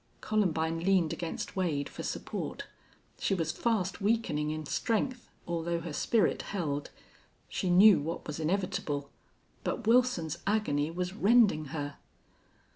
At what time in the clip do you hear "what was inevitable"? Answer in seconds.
7.99-9.11